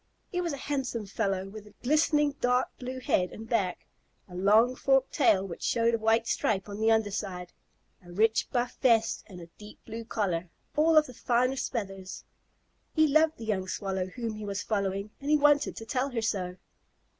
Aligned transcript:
He 0.31 0.41
was 0.41 0.51
a 0.51 0.57
handsome 0.57 1.05
fellow, 1.05 1.47
with 1.47 1.67
a 1.67 1.75
glistening 1.83 2.31
dark 2.41 2.69
blue 2.79 2.99
head 3.01 3.31
and 3.31 3.47
back, 3.47 3.85
a 4.27 4.33
long 4.33 4.73
forked 4.75 5.13
tail 5.13 5.45
which 5.47 5.61
showed 5.61 5.93
a 5.93 5.99
white 5.99 6.25
stripe 6.25 6.67
on 6.67 6.79
the 6.79 6.89
under 6.91 7.11
side, 7.11 7.53
a 8.03 8.11
rich 8.11 8.49
buff 8.51 8.75
vest, 8.81 9.23
and 9.27 9.39
a 9.39 9.45
deep 9.59 9.77
blue 9.85 10.03
collar, 10.03 10.49
all 10.75 10.97
of 10.97 11.05
the 11.05 11.13
finest 11.13 11.71
feathers. 11.71 12.23
He 12.95 13.07
loved 13.07 13.37
the 13.37 13.45
young 13.45 13.67
Swallow 13.67 14.07
whom 14.07 14.33
he 14.33 14.43
was 14.43 14.63
following, 14.63 15.11
and 15.19 15.29
he 15.29 15.37
wanted 15.37 15.75
to 15.75 15.85
tell 15.85 16.09
her 16.09 16.21
so. 16.23 16.57